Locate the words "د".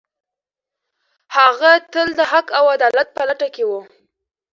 2.19-2.21